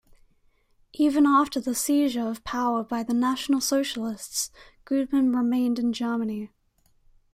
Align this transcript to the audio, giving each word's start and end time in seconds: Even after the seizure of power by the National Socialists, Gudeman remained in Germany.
Even 0.93 1.27
after 1.27 1.59
the 1.59 1.75
seizure 1.75 2.27
of 2.27 2.43
power 2.43 2.83
by 2.83 3.03
the 3.03 3.13
National 3.13 3.61
Socialists, 3.61 4.49
Gudeman 4.83 5.35
remained 5.35 5.77
in 5.77 5.93
Germany. 5.93 6.49